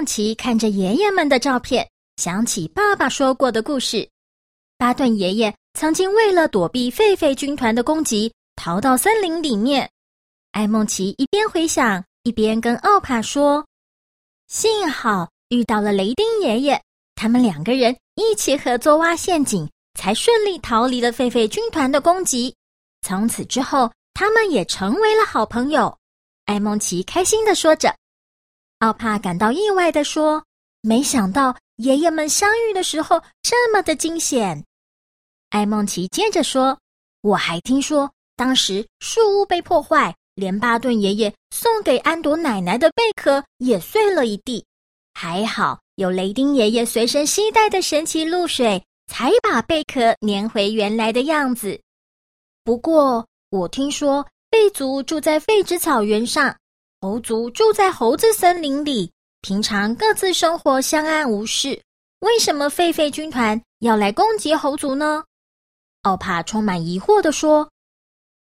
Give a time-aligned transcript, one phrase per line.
[0.00, 4.08] 梦琪看着爷爷们的照片，想起爸爸说过的故事。
[4.78, 9.86] 巴顿爷爷曾经为了躲避狒狒军团的攻击，逃到森林里面。
[10.52, 13.62] 艾梦琪一边回想，一边跟奥帕说
[14.48, 16.82] ：“幸好遇到了雷丁爷爷，
[17.14, 22.54] 他们两个人一起合作挖陷阱，才顺利逃离了狒狒军团的攻击。
[23.02, 25.94] 从此之后，他们也成为了好朋友。”
[26.48, 27.94] 艾梦琪开心地说着。
[28.80, 30.42] 奥帕感到意外地说
[30.80, 34.64] ：“没想到爷爷们相遇的时候这么的惊险。”
[35.50, 36.78] 艾梦琪接着说
[37.20, 44.64] ：“我还听说，当时树屋被破坏，连巴顿爷爷送给安朵奶奶的贝壳也碎了一地。
[45.12, 51.78] 还好有雷丁爷爷随身携带的神奇露水，才把贝壳粘回原来的样子。
[52.64, 56.56] 不过，我听说贝族住在废纸草原上。”
[57.02, 61.82] 猴族住在猴子森林里，平常各自生活相安无事。
[62.18, 65.24] 为什么狒狒军团要来攻击猴族呢？
[66.02, 67.70] 奥帕充满疑惑地说：“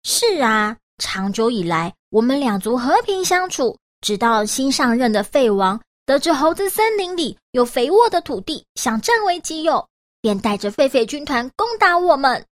[0.02, 9.86] 是啊，长久以来，我们两族和平相处，直到新上任的废王得知猴子森林里有肥沃的土地，想占为己有，
[10.20, 12.44] 便带着狒狒军团攻打我们。”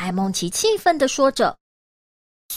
[0.00, 1.54] 艾梦琪气愤地说着。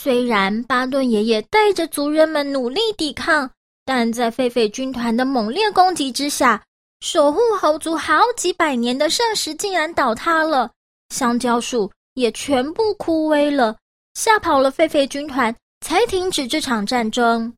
[0.05, 3.49] 虽然巴顿爷爷带着族人们努力抵抗，
[3.85, 6.63] 但在狒狒军团的猛烈攻击之下，
[6.99, 10.69] 守护猴族好几百年的圣石竟然倒塌了，
[11.09, 13.75] 香蕉树也全部枯萎了，
[14.13, 17.51] 吓跑了狒狒军团，才停止这场战争。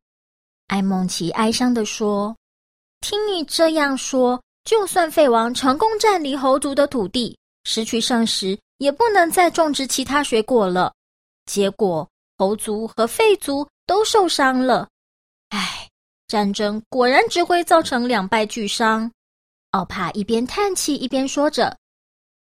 [0.68, 2.34] 艾梦琪哀伤地说
[3.06, 10.94] ：“听你这样说，就算废王成功占领猴族的土地，失去圣石，也不能再种植其他水果了。
[11.46, 14.88] 结果。”猴族和狒族都受伤了，
[15.50, 15.90] 唉，
[16.28, 19.12] 战争果然只会造成两败俱伤。
[19.72, 21.76] 奥帕一边叹气一边说着：“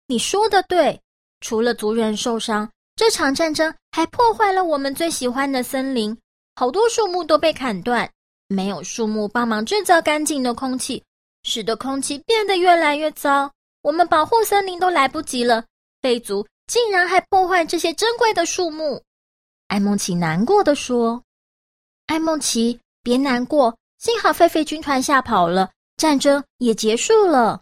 [0.07, 0.99] 你说的对，
[1.39, 6.17] 除了族人受伤，这场战争还破坏了我们最喜欢的森林，
[6.55, 8.09] 好多树木都被砍断，
[8.47, 11.03] 没有树木帮忙制造干净的空气，
[11.43, 13.51] 使得空气变得越来越糟。
[13.81, 15.63] 我们保护森林都来不及了，
[16.01, 18.99] 狒族竟然还破坏这些珍贵的树木。”
[19.67, 21.21] 艾梦琪难过地说
[22.07, 27.61] ：“艾梦琪，别难过，幸好狒狒军团吓跑了，战争也结束了。”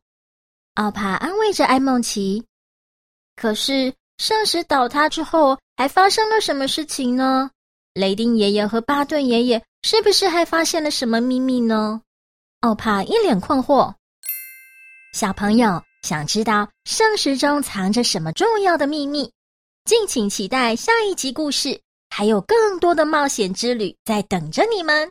[0.76, 2.44] 奥帕安慰着艾梦琪。
[3.36, 7.50] 可是圣石倒塌之后，还发生了什么事情呢？
[7.94, 12.02] 雷丁爷爷和巴顿爷爷是不是还发现了什么秘密呢？
[12.62, 13.94] 奥帕一脸困惑。
[15.14, 19.32] 小朋友想知道圣石中藏着什么重要的秘密？
[19.86, 21.80] 敬请期待下一集故事。
[22.16, 25.10] 还有更多的冒险之旅在等着你们。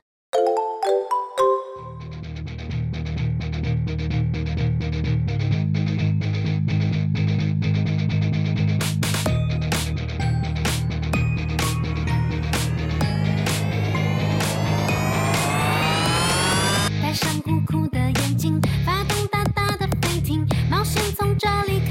[17.03, 21.82] 戴上酷酷的眼睛，发动大大的飞艇，冒险从这里。